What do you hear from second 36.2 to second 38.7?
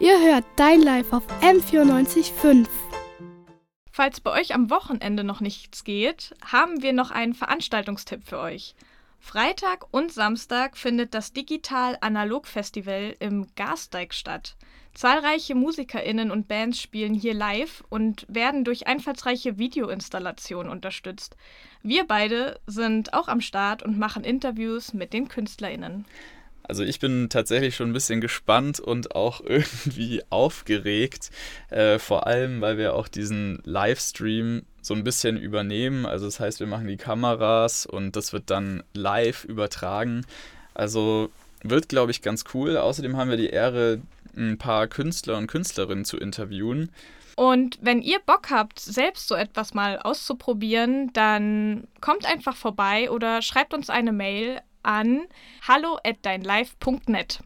das heißt, wir machen die Kameras und das wird